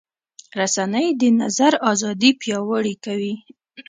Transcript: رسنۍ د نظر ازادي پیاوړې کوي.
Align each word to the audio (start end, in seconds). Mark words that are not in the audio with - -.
رسنۍ 0.59 1.07
د 1.21 1.23
نظر 1.41 1.73
ازادي 1.91 2.31
پیاوړې 2.41 2.95
کوي. 3.05 3.33